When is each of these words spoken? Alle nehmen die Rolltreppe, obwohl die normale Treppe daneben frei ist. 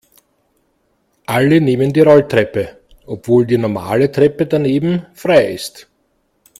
Alle 1.27 1.61
nehmen 1.61 1.93
die 1.93 1.99
Rolltreppe, 2.01 2.79
obwohl 3.05 3.45
die 3.45 3.59
normale 3.59 4.11
Treppe 4.11 4.47
daneben 4.47 5.05
frei 5.13 5.53
ist. 5.53 5.87